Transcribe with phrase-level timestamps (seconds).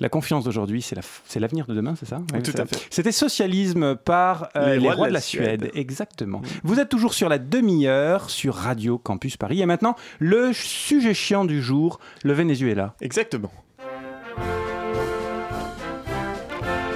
[0.00, 2.20] La confiance d'aujourd'hui, c'est la- c'est l'avenir de demain, c'est ça?
[2.34, 2.86] Oui, tout à fait.
[2.90, 5.70] C'était Socialisme par euh, les, rois, de la, Suède.
[5.74, 6.40] Exactement.
[6.64, 9.60] Vous êtes toujours sur la demi-heure sur Radio Campus Paris.
[9.60, 12.94] Et maintenant, le sujet chiant du jour, le Venezuela.
[13.00, 13.52] Exactement.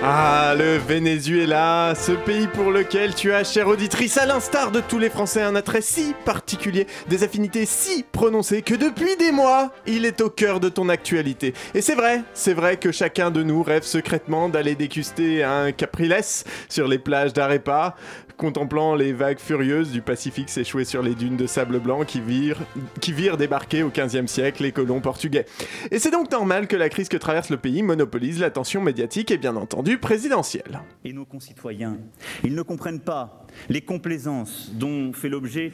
[0.07, 4.99] Ah, le Venezuela, ce pays pour lequel tu as, chère auditrice, à l'instar de tous
[4.99, 10.05] les Français, un attrait si particulier, des affinités si prononcées que depuis des mois, il
[10.05, 11.55] est au cœur de ton actualité.
[11.73, 16.21] Et c'est vrai, c'est vrai que chacun de nous rêve secrètement d'aller déguster un capriles
[16.69, 17.97] sur les plages d'Arepa,
[18.37, 22.61] contemplant les vagues furieuses du Pacifique s'échouer sur les dunes de sable blanc qui virent,
[23.01, 25.47] qui virent débarquer au XVe siècle les colons portugais.
[25.91, 29.39] Et c'est donc normal que la crise que traverse le pays monopolise l'attention médiatique et
[29.39, 30.81] bien entendu présidentielle.
[31.05, 31.99] et nos concitoyens.
[32.43, 35.73] Ils ne comprennent pas les complaisances dont fait l'objet,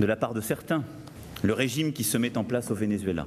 [0.00, 0.84] de la part de certains,
[1.42, 3.26] le régime qui se met en place au Venezuela.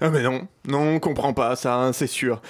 [0.00, 2.42] Ah mais non, non, on comprend pas ça, hein, c'est sûr.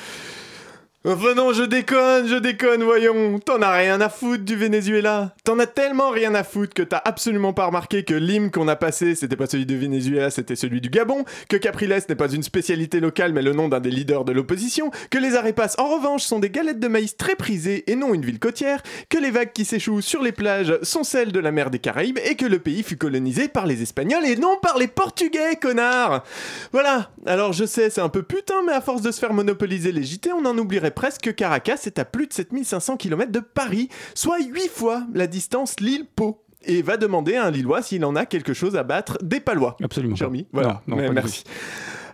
[1.09, 3.38] Enfin non, je déconne, je déconne, voyons.
[3.38, 5.36] T'en as rien à foutre du Venezuela.
[5.44, 8.75] T'en as tellement rien à foutre que t'as absolument pas remarqué que l'hymne qu'on a
[8.75, 12.42] passé, c'était pas celui du Venezuela, c'était celui du Gabon, que Capriles n'est pas une
[12.42, 16.25] spécialité locale mais le nom d'un des leaders de l'opposition, que les arepas en revanche
[16.25, 19.53] sont des galettes de maïs très prisées et non une ville côtière, que les vagues
[19.53, 22.59] qui s'échouent sur les plages sont celles de la mer des Caraïbes et que le
[22.59, 26.25] pays fut colonisé par les Espagnols et non par les Portugais, connard
[26.72, 29.92] Voilà, alors je sais, c'est un peu putain, mais à force de se faire monopoliser
[29.92, 33.39] les JT, on en oublierait presque que Caracas est à plus de 7500 km de
[33.39, 36.42] Paris, soit 8 fois la distance Lille-Pau.
[36.69, 39.77] Et va demander à un Lillois s'il en a quelque chose à battre des Palois.
[39.84, 40.16] Absolument.
[40.16, 41.44] Jeremy, voilà, Non, non, Mais merci.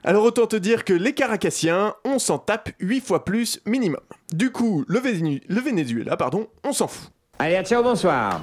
[0.05, 4.01] Alors autant te dire que les Caracassiens, on s'en tape 8 fois plus minimum.
[4.31, 7.11] Du coup, le, Vénu- le Venezuela, pardon, on s'en fout.
[7.39, 8.43] Allez, ciao, bonsoir.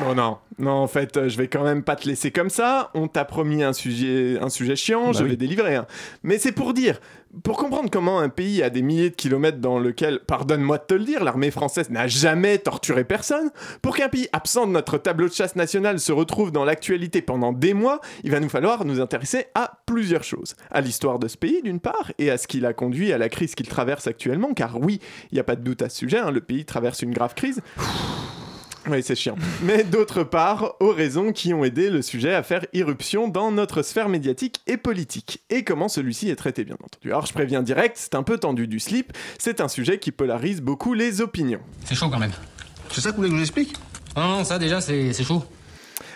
[0.00, 2.90] Non, non, non, en fait, euh, je vais quand même pas te laisser comme ça.
[2.94, 5.30] On t'a promis un sujet, un sujet chiant, Bah je oui.
[5.30, 5.86] vais délivrer un.
[6.22, 7.00] Mais c'est pour dire,
[7.42, 10.94] pour comprendre comment un pays a des milliers de kilomètres dans lequel, pardonne-moi de te
[10.94, 13.50] le dire, l'armée française n'a jamais torturé personne,
[13.82, 17.52] pour qu'un pays absent de notre tableau de chasse national se retrouve dans l'actualité pendant
[17.52, 20.54] des mois, il va nous falloir nous intéresser à plusieurs choses.
[20.70, 23.28] À l'histoire de ce pays, d'une part, et à ce qui l'a conduit à la
[23.28, 25.00] crise qu'il traverse actuellement, car oui,
[25.32, 27.34] il n'y a pas de doute à ce sujet, hein, le pays traverse une grave
[27.34, 27.60] crise.
[28.90, 29.36] Oui, c'est chiant.
[29.62, 33.82] Mais d'autre part, aux raisons qui ont aidé le sujet à faire irruption dans notre
[33.82, 35.42] sphère médiatique et politique.
[35.50, 37.08] Et comment celui-ci est traité, bien entendu.
[37.08, 40.60] Alors, je préviens direct, c'est un peu tendu du slip, c'est un sujet qui polarise
[40.62, 41.60] beaucoup les opinions.
[41.84, 42.32] C'est chaud quand même.
[42.90, 43.74] C'est ça que vous voulez que je vous explique?
[44.16, 45.44] Non, non, ça déjà, c'est c'est chaud.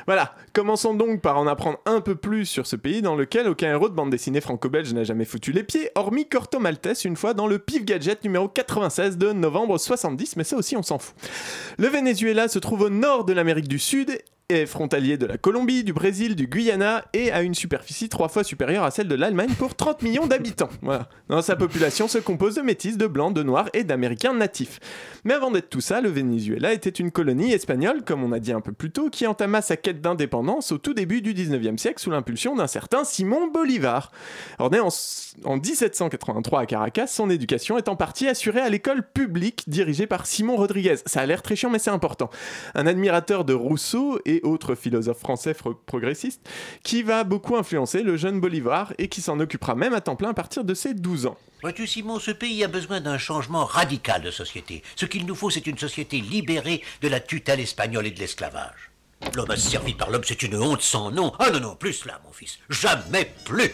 [0.06, 3.70] Voilà, commençons donc par en apprendre un peu plus sur ce pays dans lequel aucun
[3.70, 7.34] héros de bande dessinée franco-belge n'a jamais foutu les pieds, hormis Corto Maltese une fois
[7.34, 11.14] dans le Pif Gadget numéro 96 de novembre 70, mais ça aussi on s'en fout.
[11.78, 14.18] Le Venezuela se trouve au nord de l'Amérique du Sud
[14.52, 18.44] est frontalier de la Colombie, du Brésil, du Guyana et a une superficie trois fois
[18.44, 20.68] supérieure à celle de l'Allemagne pour 30 millions d'habitants.
[20.82, 21.08] Voilà.
[21.42, 24.80] Sa population se compose de métis, de blancs, de noirs et d'américains natifs.
[25.24, 28.52] Mais avant d'être tout ça, le Venezuela était une colonie espagnole, comme on a dit
[28.52, 32.00] un peu plus tôt, qui entama sa quête d'indépendance au tout début du 19e siècle
[32.00, 34.12] sous l'impulsion d'un certain Simon Bolivar.
[34.58, 39.64] Alors né en 1783 à Caracas, son éducation est en partie assurée à l'école publique
[39.68, 40.96] dirigée par Simon Rodriguez.
[41.06, 42.30] Ça a l'air très chiant, mais c'est important.
[42.74, 45.54] Un admirateur de Rousseau et autres philosophes français
[45.86, 46.48] progressistes,
[46.82, 50.30] qui va beaucoup influencer le jeune Bolivar et qui s'en occupera même à temps plein
[50.30, 51.36] à partir de ses 12 ans.
[51.62, 54.82] Vois-tu, Simon, ce pays a besoin d'un changement radical de société.
[54.96, 58.90] Ce qu'il nous faut, c'est une société libérée de la tutelle espagnole et de l'esclavage.
[59.34, 61.32] L'homme asservi par l'homme, c'est une honte sans nom.
[61.38, 62.58] Ah non, non, plus là, mon fils.
[62.68, 63.70] Jamais plus.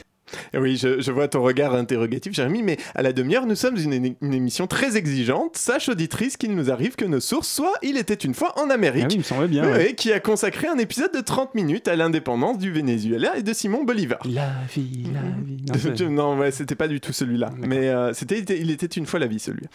[0.54, 4.14] Oui, je, je vois ton regard interrogatif, Jérémy, mais à la demi-heure, nous sommes une,
[4.20, 5.56] une émission très exigeante.
[5.56, 9.04] Sache, auditrice, qu'il nous arrive que nos sources soient Il était une fois en Amérique.
[9.04, 9.64] Ah oui, il me semblait bien.
[9.64, 9.86] Oui, ouais.
[9.88, 13.52] oui, qui a consacré un épisode de 30 minutes à l'indépendance du Venezuela et de
[13.52, 14.18] Simon Bolivar.
[14.24, 15.64] La vie, la vie.
[16.00, 17.50] Non, Non, ouais, c'était pas du tout celui-là.
[17.58, 19.66] Mais euh, c'était, il était une fois la vie, celui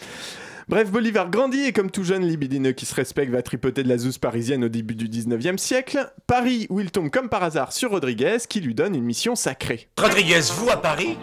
[0.66, 3.98] Bref, Bolivar grandit et comme tout jeune libidineux qui se respecte va tripoter de la
[3.98, 6.10] zouze parisienne au début du 19e siècle.
[6.26, 9.88] Paris où il tombe comme par hasard sur Rodriguez qui lui donne une mission sacrée.
[9.98, 11.18] Rodriguez, vous à Paris?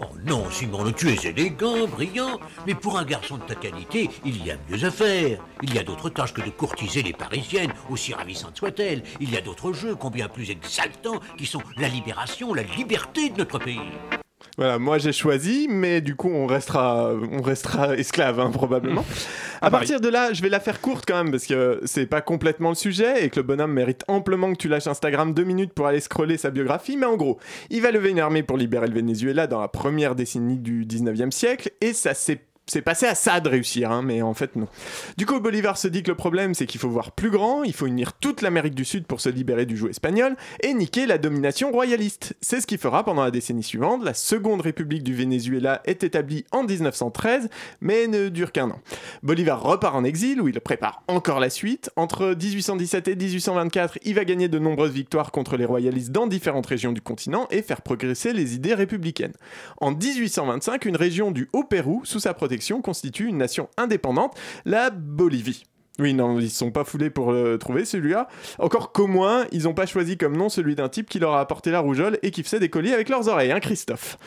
[0.00, 4.44] Oh non, Simon, tu es élégant, brillant, mais pour un garçon de ta qualité, il
[4.44, 5.44] y a mieux à faire.
[5.62, 9.02] Il y a d'autres tâches que de courtiser les Parisiennes, aussi ravissantes soient-elles.
[9.20, 13.38] Il y a d'autres jeux, combien plus exaltants, qui sont la libération, la liberté de
[13.38, 13.80] notre pays.
[14.56, 19.04] Voilà, moi j'ai choisi, mais du coup on restera, on restera esclave hein, probablement.
[19.62, 22.20] À partir de là, je vais la faire courte quand même parce que c'est pas
[22.20, 25.72] complètement le sujet et que le bonhomme mérite amplement que tu lâches Instagram deux minutes
[25.72, 26.96] pour aller scroller sa biographie.
[26.98, 27.38] Mais en gros,
[27.70, 31.30] il va lever une armée pour libérer le Venezuela dans la première décennie du 19e
[31.30, 34.66] siècle et ça s'est c'est passé à ça de réussir, hein, mais en fait non.
[35.16, 37.72] Du coup, Bolivar se dit que le problème, c'est qu'il faut voir plus grand, il
[37.72, 41.18] faut unir toute l'Amérique du Sud pour se libérer du joug espagnol et niquer la
[41.18, 42.34] domination royaliste.
[42.40, 44.04] C'est ce qu'il fera pendant la décennie suivante.
[44.04, 47.48] La Seconde République du Venezuela est établie en 1913,
[47.80, 48.80] mais ne dure qu'un an.
[49.22, 51.90] Bolivar repart en exil, où il prépare encore la suite.
[51.94, 56.66] Entre 1817 et 1824, il va gagner de nombreuses victoires contre les royalistes dans différentes
[56.66, 59.34] régions du continent et faire progresser les idées républicaines.
[59.80, 65.64] En 1825, une région du Haut-Pérou, sous sa protection, constitue une nation indépendante, la Bolivie.
[65.98, 68.28] Oui, non, ils sont pas foulés pour le trouver celui-là.
[68.58, 71.40] Encore qu'au moins, ils n'ont pas choisi comme nom celui d'un type qui leur a
[71.40, 74.18] apporté la rougeole et qui faisait des colliers avec leurs oreilles, hein, Christophe.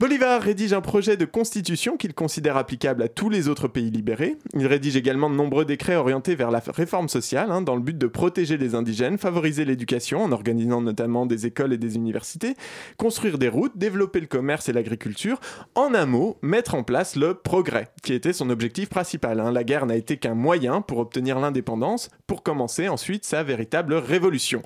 [0.00, 4.36] Bolivar rédige un projet de constitution qu'il considère applicable à tous les autres pays libérés.
[4.54, 7.98] Il rédige également de nombreux décrets orientés vers la réforme sociale, hein, dans le but
[7.98, 12.54] de protéger les indigènes, favoriser l'éducation en organisant notamment des écoles et des universités,
[12.96, 15.40] construire des routes, développer le commerce et l'agriculture.
[15.74, 19.40] En un mot, mettre en place le progrès, qui était son objectif principal.
[19.40, 19.50] Hein.
[19.50, 24.62] La guerre n'a été qu'un moyen pour obtenir l'indépendance, pour commencer ensuite sa véritable révolution.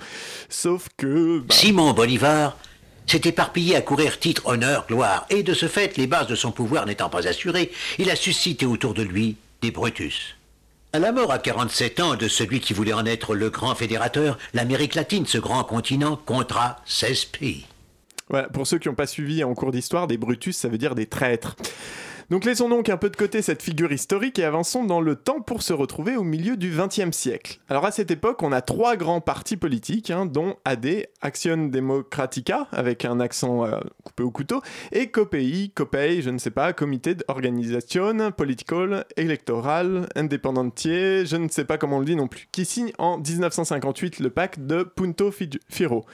[0.51, 1.39] Sauf que...
[1.39, 2.59] Bah, Simon Bolivar
[3.07, 6.53] s'est éparpillé à courir titre, honneur, gloire, et de ce fait, les bases de son
[6.53, 10.37] pouvoir n'étant pas assurées, il a suscité autour de lui des Brutus.
[10.95, 14.39] À la mort à 47 ans de celui qui voulait en être le grand fédérateur,
[14.53, 17.67] l'Amérique latine, ce grand continent, comptera 16 pays.
[18.29, 20.95] Voilà, pour ceux qui n'ont pas suivi en cours d'histoire, des Brutus, ça veut dire
[20.95, 21.57] des traîtres.
[22.33, 25.43] Donc laissons donc un peu de côté cette figure historique et avançons dans le temps
[25.43, 27.59] pour se retrouver au milieu du XXe siècle.
[27.69, 32.69] Alors à cette époque, on a trois grands partis politiques, hein, dont AD, Action Democratica,
[32.73, 34.63] avec un accent euh, coupé au couteau,
[34.93, 41.67] et COPEI, COPEI, je ne sais pas, Comité d'Organisation Political Electoral Independentier, je ne sais
[41.67, 45.31] pas comment on le dit non plus, qui signe en 1958 le pacte de Punto
[45.69, 46.07] Firo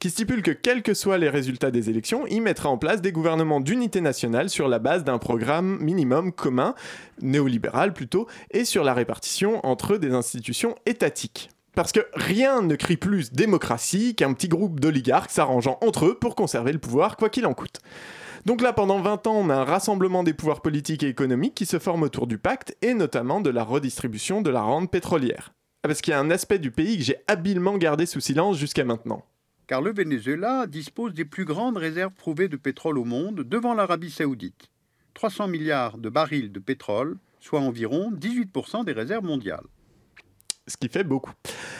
[0.00, 3.12] qui stipule que quels que soient les résultats des élections, il mettra en place des
[3.12, 6.74] gouvernements d'unité nationale sur la base d'un programme minimum commun,
[7.20, 11.50] néolibéral plutôt, et sur la répartition entre des institutions étatiques.
[11.74, 16.34] Parce que rien ne crie plus démocratie qu'un petit groupe d'oligarques s'arrangeant entre eux pour
[16.34, 17.78] conserver le pouvoir, quoi qu'il en coûte.
[18.46, 21.66] Donc là, pendant 20 ans, on a un rassemblement des pouvoirs politiques et économiques qui
[21.66, 25.52] se forme autour du pacte, et notamment de la redistribution de la rente pétrolière.
[25.82, 28.58] Ah, parce qu'il y a un aspect du pays que j'ai habilement gardé sous silence
[28.58, 29.24] jusqu'à maintenant
[29.70, 34.10] car le Venezuela dispose des plus grandes réserves prouvées de pétrole au monde devant l'Arabie
[34.10, 34.68] saoudite.
[35.14, 39.64] 300 milliards de barils de pétrole, soit environ 18% des réserves mondiales.
[40.66, 41.32] Ce qui fait beaucoup.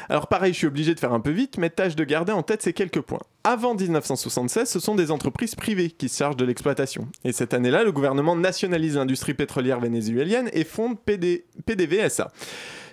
[0.09, 2.43] Alors pareil, je suis obligé de faire un peu vite, mais tâche de garder en
[2.43, 3.21] tête ces quelques points.
[3.45, 7.07] Avant 1976, ce sont des entreprises privées qui se chargent de l'exploitation.
[7.25, 12.33] Et cette année-là, le gouvernement nationalise l'industrie pétrolière vénézuélienne et fonde PD, PDVSA.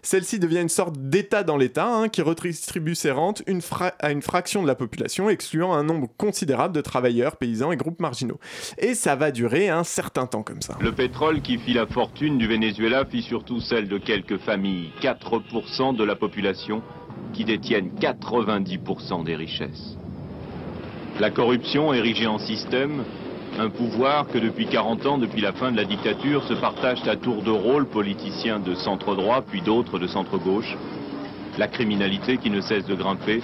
[0.07, 3.43] Celle-ci devient une sorte d'État dans l'État hein, qui redistribue ses rentes
[3.99, 7.99] à une fraction de la population, excluant un nombre considérable de travailleurs, paysans et groupes
[7.99, 8.39] marginaux.
[8.77, 10.77] Et ça va durer un certain temps comme ça.
[10.79, 15.97] Le pétrole qui fit la fortune du Venezuela fit surtout celle de quelques familles, 4%
[15.97, 16.81] de la population
[17.33, 19.97] qui détiennent 90% des richesses.
[21.19, 23.03] La corruption érigée en système
[23.59, 27.15] un pouvoir que depuis 40 ans, depuis la fin de la dictature, se partagent à
[27.15, 30.77] tour de rôle politiciens de centre droit, puis d'autres de centre gauche.
[31.57, 33.41] La criminalité qui ne cesse de grimper.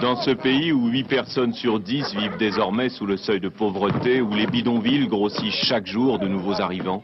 [0.00, 4.20] Dans ce pays où 8 personnes sur 10 vivent désormais sous le seuil de pauvreté,
[4.20, 7.02] où les bidonvilles grossissent chaque jour de nouveaux arrivants,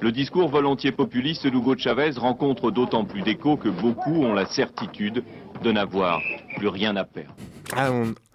[0.00, 5.24] le discours volontiers populiste d'Hugo Chavez rencontre d'autant plus d'écho que beaucoup ont la certitude
[5.62, 6.20] de n'avoir
[6.56, 7.34] plus rien à perdre.
[7.74, 7.90] Ah,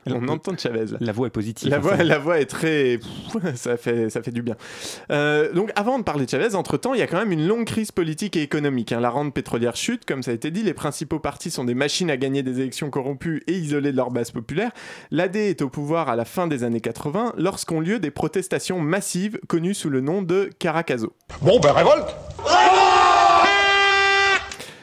[0.07, 0.85] on entend Chavez.
[0.99, 1.69] La voix est positive.
[1.69, 2.99] La voix, la voix est très.
[3.55, 4.55] ça, fait, ça fait du bien.
[5.11, 7.65] Euh, donc, avant de parler de Chavez, entre-temps, il y a quand même une longue
[7.65, 8.91] crise politique et économique.
[8.91, 8.99] Hein.
[8.99, 10.63] La rente pétrolière chute, comme ça a été dit.
[10.63, 14.11] Les principaux partis sont des machines à gagner des élections corrompues et isolées de leur
[14.11, 14.71] base populaire.
[15.11, 19.39] L'AD est au pouvoir à la fin des années 80, lorsqu'ont lieu des protestations massives
[19.47, 21.13] connues sous le nom de Caracazo.
[21.41, 22.15] Bon, ben révolte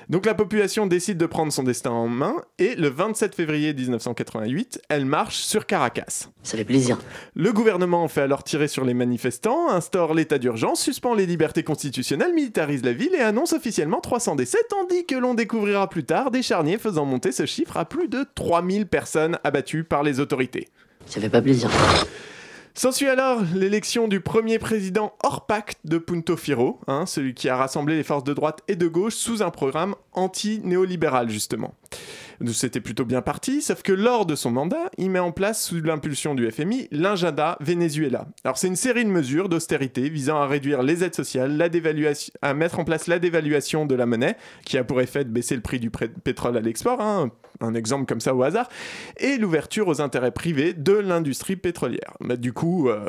[0.09, 4.81] donc la population décide de prendre son destin en main et le 27 février 1988,
[4.89, 6.29] elle marche sur Caracas.
[6.43, 6.99] Ça fait plaisir.
[7.35, 12.33] Le gouvernement fait alors tirer sur les manifestants, instaure l'état d'urgence, suspend les libertés constitutionnelles,
[12.33, 16.43] militarise la ville et annonce officiellement 300 décès, tandis que l'on découvrira plus tard des
[16.43, 20.69] charniers faisant monter ce chiffre à plus de 3000 personnes abattues par les autorités.
[21.05, 21.71] Ça fait pas plaisir.
[22.79, 27.57] S'ensuit alors l'élection du premier président hors pacte de Punto Firo, hein, celui qui a
[27.57, 31.75] rassemblé les forces de droite et de gauche sous un programme anti-néolibéral justement.
[32.47, 35.81] C'était plutôt bien parti, sauf que lors de son mandat, il met en place, sous
[35.81, 38.27] l'impulsion du FMI, l'Injada Venezuela.
[38.45, 41.61] Alors c'est une série de mesures d'austérité visant à réduire les aides sociales,
[42.43, 45.57] à mettre en place la dévaluation de la monnaie, qui a pour effet de baisser
[45.57, 47.31] le prix du pétrole à l'export, hein,
[47.61, 48.69] un exemple comme ça au hasard,
[49.19, 52.15] et l'ouverture aux intérêts privés de l'industrie pétrolière.
[52.21, 52.89] Mais du coup...
[52.89, 53.09] Euh,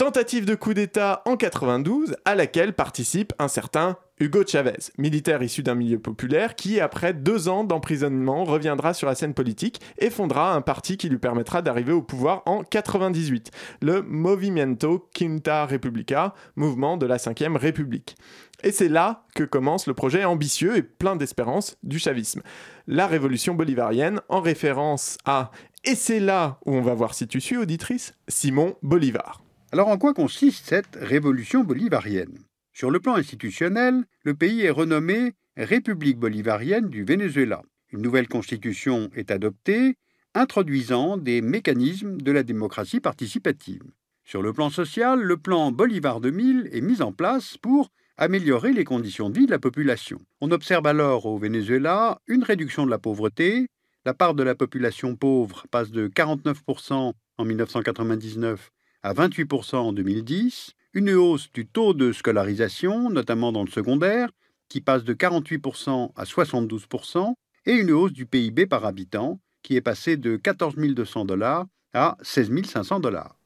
[0.00, 5.62] Tentative de coup d'État en 92 à laquelle participe un certain Hugo Chavez, militaire issu
[5.62, 10.54] d'un milieu populaire qui, après deux ans d'emprisonnement, reviendra sur la scène politique et fondera
[10.54, 13.50] un parti qui lui permettra d'arriver au pouvoir en 98,
[13.82, 18.16] le Movimiento Quinta Republica, mouvement de la 5ème République.
[18.62, 22.40] Et c'est là que commence le projet ambitieux et plein d'espérance du chavisme.
[22.86, 25.50] La révolution bolivarienne, en référence à,
[25.84, 29.42] et c'est là où on va voir si tu suis, auditrice, Simon Bolivar.
[29.72, 32.40] Alors en quoi consiste cette révolution bolivarienne?
[32.72, 37.62] Sur le plan institutionnel, le pays est renommé République bolivarienne du Venezuela.
[37.92, 39.94] Une nouvelle constitution est adoptée,
[40.34, 43.84] introduisant des mécanismes de la démocratie participative.
[44.24, 48.84] Sur le plan social, le plan Bolivar 2000 est mis en place pour améliorer les
[48.84, 50.18] conditions de vie de la population.
[50.40, 53.68] On observe alors au Venezuela une réduction de la pauvreté,
[54.04, 60.74] la part de la population pauvre passe de 49% en 1999 à 28% en 2010,
[60.94, 64.30] une hausse du taux de scolarisation, notamment dans le secondaire,
[64.68, 67.34] qui passe de 48% à 72%,
[67.66, 72.16] et une hausse du PIB par habitant, qui est passé de 14 200 dollars à
[72.22, 73.36] 16 500 dollars.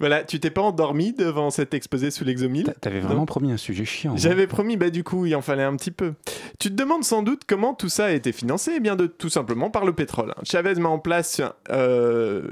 [0.00, 3.84] Voilà, tu t'es pas endormi devant cet exposé sous l'exomile T'avais vraiment promis un sujet
[3.84, 4.12] chiant.
[4.12, 4.16] Hein.
[4.16, 6.14] J'avais promis, bah du coup, il en fallait un petit peu.
[6.58, 9.28] Tu te demandes sans doute comment tout ça a été financé Eh bien, de, tout
[9.28, 10.34] simplement par le pétrole.
[10.42, 12.48] Chavez met en place, euh,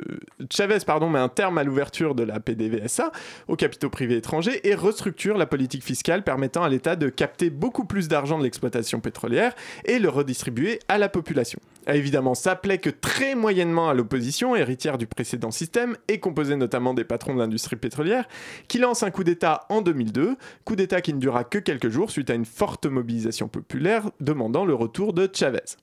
[0.52, 3.12] Chavez pardon, met un terme à l'ouverture de la PDVSA
[3.49, 7.87] aux capitaux privés étrangers et restructure la politique fiscale permettant à l'État de capter beaucoup
[7.87, 9.55] plus d'argent de l'exploitation pétrolière
[9.87, 11.61] et le redistribuer à la population.
[11.90, 16.54] Ah, évidemment, ça plaît que très moyennement à l'opposition, héritière du précédent système et composée
[16.54, 18.28] notamment des patrons l'industrie pétrolière,
[18.68, 22.11] qui lance un coup d'État en 2002, coup d'État qui ne durera que quelques jours
[22.11, 25.76] suite à une forte mobilisation populaire demandant le retour de Chavez.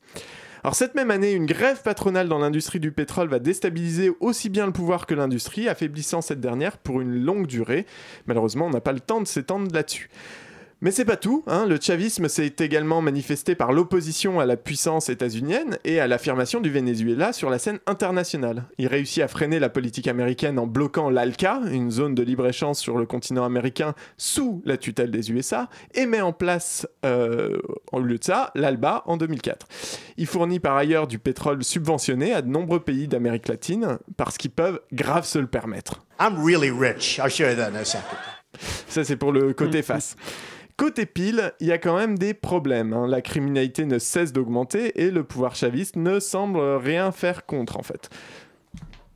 [0.63, 4.67] Alors cette même année, une grève patronale dans l'industrie du pétrole va déstabiliser aussi bien
[4.67, 7.87] le pouvoir que l'industrie, affaiblissant cette dernière pour une longue durée.
[8.27, 10.11] Malheureusement, on n'a pas le temps de s'étendre là-dessus.
[10.85, 11.65] Mais c'est pas tout, hein.
[11.65, 16.69] le chavisme s'est également manifesté par l'opposition à la puissance états-unienne et à l'affirmation du
[16.69, 18.65] Venezuela sur la scène internationale.
[18.77, 22.99] Il réussit à freiner la politique américaine en bloquant l'ALCA, une zone de libre-échange sur
[22.99, 27.57] le continent américain sous la tutelle des USA, et met en place, euh,
[27.91, 29.65] au lieu de ça, l'ALBA en 2004.
[30.17, 34.51] Il fournit par ailleurs du pétrole subventionné à de nombreux pays d'Amérique latine parce qu'ils
[34.51, 36.05] peuvent grave se le permettre.
[36.19, 37.17] I'm really rich.
[37.17, 38.17] I'll show you that in a second.
[38.87, 40.15] Ça, c'est pour le côté face.
[40.77, 42.91] Côté pile, il y a quand même des problèmes.
[42.91, 43.07] Hein.
[43.07, 47.83] La criminalité ne cesse d'augmenter et le pouvoir chaviste ne semble rien faire contre en
[47.83, 48.09] fait.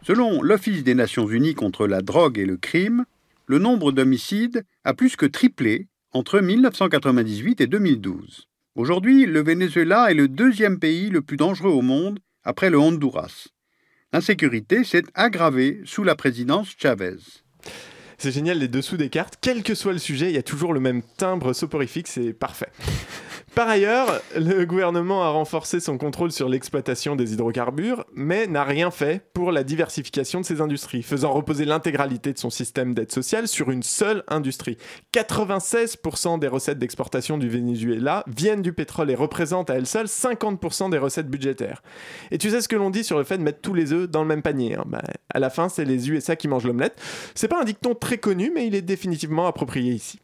[0.03, 3.03] Selon l'Office des Nations Unies contre la drogue et le crime,
[3.45, 8.47] le nombre d'homicides a plus que triplé entre 1998 et 2012.
[8.75, 13.49] Aujourd'hui, le Venezuela est le deuxième pays le plus dangereux au monde après le Honduras.
[14.13, 17.17] L'insécurité s'est aggravée sous la présidence Chavez.
[18.21, 20.73] C'est génial, les dessous des cartes, quel que soit le sujet, il y a toujours
[20.73, 22.67] le même timbre soporifique, c'est parfait.
[23.55, 28.91] Par ailleurs, le gouvernement a renforcé son contrôle sur l'exploitation des hydrocarbures, mais n'a rien
[28.91, 33.47] fait pour la diversification de ses industries, faisant reposer l'intégralité de son système d'aide sociale
[33.47, 34.77] sur une seule industrie.
[35.13, 40.89] 96% des recettes d'exportation du Venezuela viennent du pétrole et représentent à elles seules 50%
[40.91, 41.81] des recettes budgétaires.
[42.31, 44.09] Et tu sais ce que l'on dit sur le fait de mettre tous les œufs
[44.09, 44.75] dans le même panier.
[44.75, 45.01] Hein bah,
[45.33, 47.01] à la fin, c'est les USA qui mangent l'omelette.
[47.35, 50.19] C'est pas un dicton très connu, mais il est définitivement approprié ici.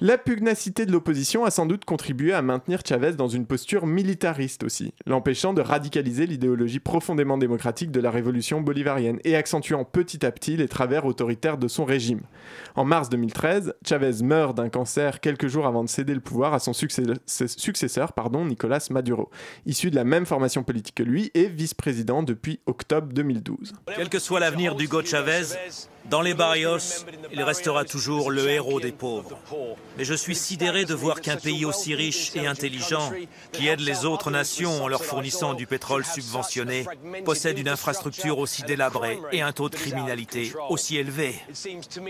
[0.00, 4.64] La pugnacité de l'opposition a sans doute contribué à maintenir Chavez dans une posture militariste
[4.64, 10.32] aussi, l'empêchant de radicaliser l'idéologie profondément démocratique de la révolution bolivarienne et accentuant petit à
[10.32, 12.22] petit les travers autoritaires de son régime.
[12.74, 16.58] En mars 2013, Chavez meurt d'un cancer quelques jours avant de céder le pouvoir à
[16.58, 19.30] son successeur, pardon, Nicolas Maduro,
[19.64, 23.74] issu de la même formation politique que lui et vice-président depuis octobre 2012.
[23.94, 25.44] Quel que soit l'avenir d'Hugo Chavez,
[26.06, 29.38] dans les barrios, il restera toujours le héros des pauvres.
[29.96, 33.12] Mais je suis sidéré de voir qu'un pays aussi riche et intelligent,
[33.52, 36.84] qui aide les autres nations en leur fournissant du pétrole subventionné,
[37.24, 41.34] possède une infrastructure aussi délabrée et un taux de criminalité aussi élevé.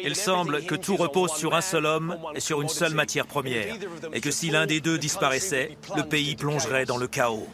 [0.02, 3.76] Il semble que tout repose sur un seul homme et sur une seule matière première,
[4.12, 7.46] et que si l'un des deux disparaissait, le pays plongerait dans le chaos.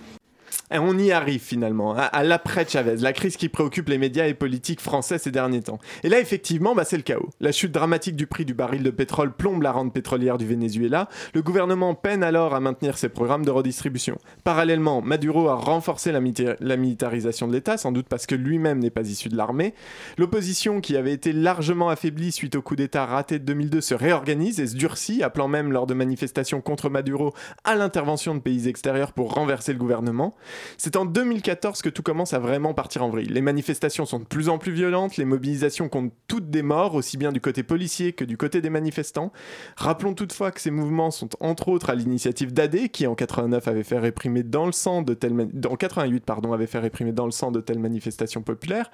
[0.72, 4.34] Et on y arrive finalement, à, l'après Chavez, la crise qui préoccupe les médias et
[4.34, 5.80] politiques français ces derniers temps.
[6.04, 7.28] Et là, effectivement, bah, c'est le chaos.
[7.40, 11.08] La chute dramatique du prix du baril de pétrole plombe la rente pétrolière du Venezuela.
[11.34, 14.18] Le gouvernement peine alors à maintenir ses programmes de redistribution.
[14.44, 16.20] Parallèlement, Maduro a renforcé la,
[16.60, 19.74] la militarisation de l'État, sans doute parce que lui-même n'est pas issu de l'armée.
[20.18, 24.60] L'opposition, qui avait été largement affaiblie suite au coup d'État raté de 2002, se réorganise
[24.60, 27.34] et se durcit, appelant même lors de manifestations contre Maduro
[27.64, 30.36] à l'intervention de pays extérieurs pour renverser le gouvernement.
[30.78, 33.28] C'est en 2014 que tout commence à vraiment partir en vrille.
[33.28, 37.16] Les manifestations sont de plus en plus violentes, les mobilisations comptent toutes des morts, aussi
[37.16, 39.32] bien du côté policier que du côté des manifestants.
[39.76, 43.84] Rappelons toutefois que ces mouvements sont entre autres à l'initiative d'AD, qui en 89 avait
[43.84, 47.32] fait réprimer dans le sang de telles, en 88 pardon, avait fait réprimer dans le
[47.32, 48.90] sang de telles manifestations populaires.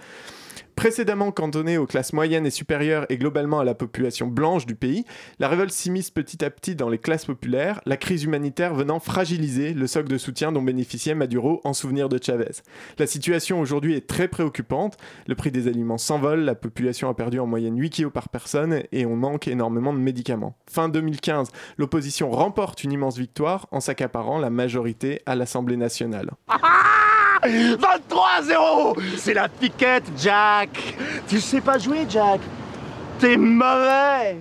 [0.76, 5.06] Précédemment cantonnée aux classes moyennes et supérieures et globalement à la population blanche du pays,
[5.38, 9.72] la révolte s'immisce petit à petit dans les classes populaires, la crise humanitaire venant fragiliser
[9.72, 12.60] le socle de soutien dont bénéficiait Maduro en souvenir de Chavez.
[12.98, 17.40] La situation aujourd'hui est très préoccupante, le prix des aliments s'envole, la population a perdu
[17.40, 20.58] en moyenne 8 kg par personne et on manque énormément de médicaments.
[20.70, 26.32] Fin 2015, l'opposition remporte une immense victoire en s'accaparant la majorité à l'Assemblée nationale.
[27.42, 30.96] 23 0 C'est la piquette, Jack
[31.28, 32.40] Tu sais pas jouer, Jack
[33.18, 34.36] T'es mauvais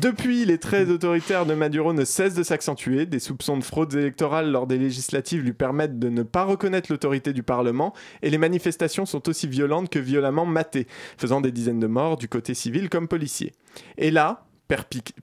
[0.00, 3.06] depuis, les traits autoritaires de Maduro ne cessent de s'accentuer.
[3.06, 7.32] Des soupçons de fraude électorale lors des législatives lui permettent de ne pas reconnaître l'autorité
[7.32, 11.86] du Parlement et les manifestations sont aussi violentes que violemment matées, faisant des dizaines de
[11.86, 13.52] morts du côté civil comme policier.
[13.96, 14.44] Et là,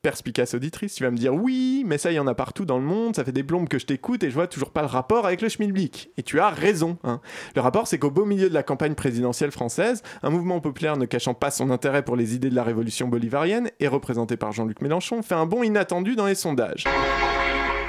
[0.01, 2.84] perspicace auditrice, tu vas me dire oui, mais ça, y en a partout dans le
[2.84, 5.25] monde, ça fait des plombes que je t'écoute et je vois toujours pas le rapport
[5.25, 6.12] avec le schmilblick.
[6.17, 6.98] Et tu as raison.
[7.03, 7.22] Hein.
[7.55, 11.05] Le rapport, c'est qu'au beau milieu de la campagne présidentielle française, un mouvement populaire ne
[11.05, 14.81] cachant pas son intérêt pour les idées de la révolution bolivarienne et représenté par Jean-Luc
[14.81, 16.86] Mélenchon fait un bond inattendu dans les sondages.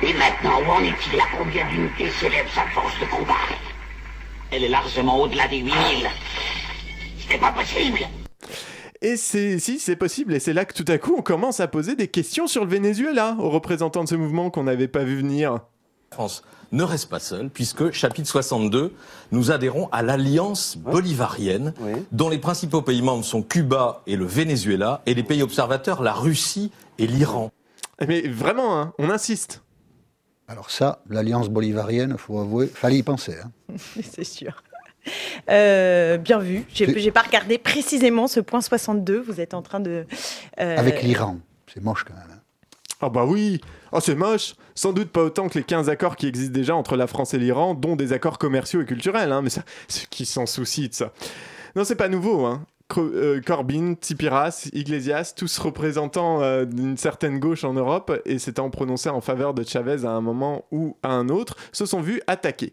[0.03, 1.21] Et maintenant, où en est-il?
[1.21, 3.35] À combien d'unités s'élève sa force de combat?
[4.51, 5.73] Elle est largement au-delà des 8000.
[7.29, 8.01] C'est pas possible
[9.03, 11.69] et c'est si c'est possible, et c'est là que tout à coup on commence à
[11.69, 15.17] poser des questions sur le Venezuela aux représentants de ce mouvement qu'on n'avait pas vu
[15.17, 15.59] venir.
[16.13, 16.43] France
[16.73, 18.95] ne reste pas seule, puisque chapitre 62,
[19.31, 21.75] nous adhérons à l'alliance bolivarienne,
[22.13, 26.15] dont les principaux pays membres sont Cuba et le Venezuela, et les pays observateurs, la
[26.15, 27.51] Russie et l'Iran.
[28.07, 29.63] Mais vraiment, hein, on insiste.
[30.49, 33.37] Alors ça, l'alliance bolivarienne, faut avouer, fallait y penser.
[33.43, 33.75] Hein.
[34.03, 34.63] C'est sûr.
[35.51, 36.65] Euh, bien vu.
[36.73, 39.21] J'ai pas regardé précisément ce point 62.
[39.21, 40.07] Vous êtes en train de.
[40.61, 41.39] Euh, Avec l'Iran.
[41.73, 42.25] C'est moche quand même.
[42.31, 42.41] Hein.
[43.01, 46.29] Ah bah oui Oh c'est moche Sans doute pas autant que les 15 accords qui
[46.29, 49.51] existent déjà entre la France et l'Iran, dont des accords commerciaux et culturels, hein, mais
[49.51, 49.63] ça,
[50.11, 51.13] qui s'en soucient de ça.
[51.75, 52.65] Non, c'est pas nouveau, hein.
[52.99, 59.09] Euh, Corbyn, Tsipiras, Iglesias, tous représentants euh, d'une certaine gauche en Europe et s'étant prononcés
[59.09, 62.73] en faveur de Chavez à un moment ou à un autre, se sont vus attaqués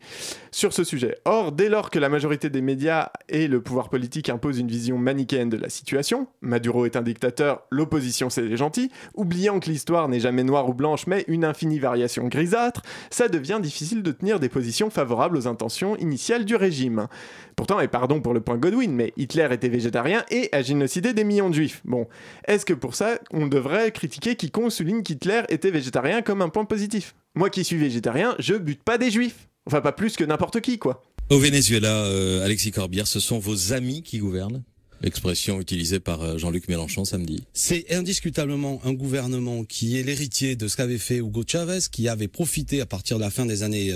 [0.52, 1.18] sur ce sujet.
[1.26, 4.98] Or, dès lors que la majorité des médias et le pouvoir politique imposent une vision
[4.98, 10.10] manichéenne de la situation, Maduro est un dictateur, l'opposition c'est les gentils, oubliant que l'histoire
[10.10, 14.40] n'est jamais noire ou blanche mais une infinie variation grisâtre, ça devient difficile de tenir
[14.40, 17.08] des positions favorables aux intentions initiales du régime.
[17.56, 21.24] Pourtant, et pardon pour le point Godwin, mais Hitler était végétarien et a génocidé des
[21.24, 21.82] millions de juifs.
[21.86, 22.08] Bon,
[22.48, 26.66] est-ce que pour ça, on devrait critiquer quiconque souligne qu'Hitler était végétarien comme un point
[26.66, 27.16] positif?
[27.36, 29.48] Moi qui suis végétarien, je bute pas des juifs.
[29.66, 31.04] Enfin, pas plus que n'importe qui, quoi.
[31.30, 34.64] Au Venezuela, euh, Alexis Corbière, ce sont vos amis qui gouvernent?
[35.04, 37.44] Expression utilisée par euh, Jean-Luc Mélenchon samedi.
[37.54, 42.28] C'est indiscutablement un gouvernement qui est l'héritier de ce qu'avait fait Hugo Chavez, qui avait
[42.28, 43.94] profité à partir de la fin des années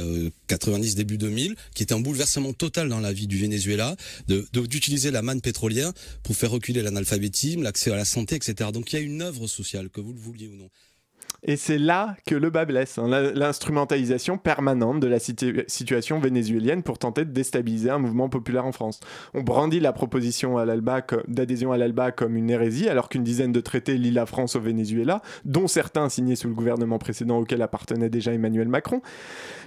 [0.48, 3.96] 90, euh, début 2000, qui était un bouleversement total dans la vie du Venezuela,
[4.28, 5.92] d'utiliser la manne pétrolière
[6.24, 8.70] pour faire reculer l'analphabétisme, l'accès à la santé, etc.
[8.74, 10.70] Donc il y a une œuvre sociale, que vous le vouliez ou non.
[11.45, 16.97] Et c'est là que le bas blesse, hein, l'instrumentalisation permanente de la situation vénézuélienne pour
[16.97, 19.01] tenter de déstabiliser un mouvement populaire en France.
[19.34, 20.56] On brandit la proposition
[21.27, 24.62] d'adhésion à l'ALBA comme une hérésie, alors qu'une dizaine de traités lient la France au
[24.62, 29.01] Venezuela, dont certains signés sous le gouvernement précédent auquel appartenait déjà Emmanuel Macron.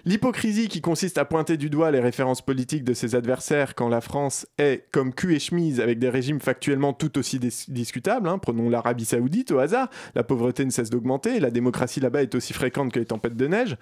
[0.07, 4.01] L'hypocrisie qui consiste à pointer du doigt les références politiques de ses adversaires quand la
[4.01, 8.71] France est comme cul et chemise avec des régimes factuellement tout aussi discutables, hein, prenons
[8.71, 11.66] l'Arabie saoudite au hasard, la pauvreté ne cesse d'augmenter, la démocratie
[12.01, 13.77] là-bas est aussi fréquente que les tempêtes de neige.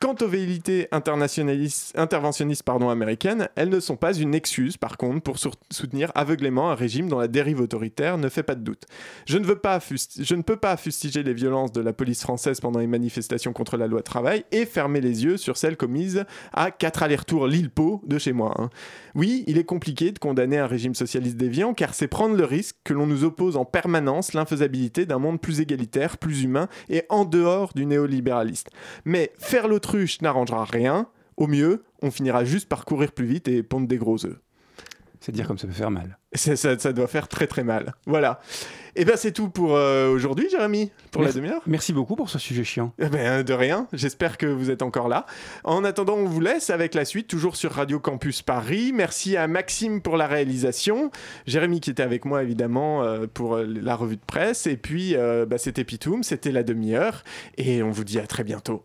[0.00, 5.36] Quant aux velléités interventionnistes pardon, américaines, elles ne sont pas une excuse, par contre, pour
[5.38, 8.84] soutenir aveuglément un régime dont la dérive autoritaire ne fait pas de doute.
[9.26, 12.60] Je ne, veux pas je ne peux pas fustiger les violences de la police française
[12.60, 16.70] pendant les manifestations contre la loi travail et fermer les yeux sur celles commises à
[16.70, 18.54] quatre allers-retours Lille-Pau de chez moi.
[18.56, 18.70] Hein.
[19.14, 22.76] Oui, il est compliqué de condamner un régime socialiste déviant car c'est prendre le risque
[22.84, 27.19] que l'on nous oppose en permanence l'infaisabilité d'un monde plus égalitaire, plus humain et en
[27.24, 28.68] dehors du néolibéralisme.
[29.04, 31.06] Mais faire l'autruche n'arrangera rien.
[31.36, 34.38] Au mieux, on finira juste par courir plus vite et pondre des gros œufs.
[35.20, 36.18] C'est dire comme ça peut faire mal.
[36.34, 37.92] Ça, ça, doit faire très très mal.
[38.06, 38.40] Voilà.
[38.94, 41.60] Et eh bien c'est tout pour euh, aujourd'hui, Jérémy, pour la demi-heure.
[41.66, 42.92] Merci beaucoup pour ce sujet chiant.
[42.98, 43.88] Eh ben, de rien.
[43.92, 45.26] J'espère que vous êtes encore là.
[45.64, 48.92] En attendant, on vous laisse avec la suite, toujours sur Radio Campus Paris.
[48.94, 51.10] Merci à Maxime pour la réalisation.
[51.46, 54.66] Jérémy qui était avec moi évidemment euh, pour euh, la revue de presse.
[54.68, 55.16] Et puis
[55.48, 57.24] bah, c'était Pitoum, c'était la demi-heure.
[57.58, 58.84] Et on vous dit à très bientôt.